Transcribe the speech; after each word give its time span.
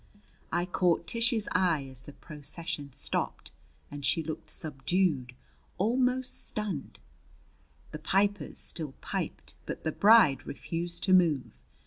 I 0.51 0.65
caught 0.65 1.05
Tish's 1.05 1.47
eye 1.51 1.83
as 1.87 2.07
the 2.07 2.13
procession 2.13 2.91
stopped, 2.91 3.51
and 3.91 4.03
she 4.03 4.23
looked 4.23 4.49
subdued 4.49 5.35
almost 5.77 6.47
stunned. 6.47 6.97
The 7.91 7.99
pipers 7.99 8.57
still 8.57 8.95
piped. 8.99 9.53
But 9.67 9.83
the 9.83 9.91
bride 9.91 10.47
refused 10.47 11.03
to 11.03 11.13
move. 11.13 11.53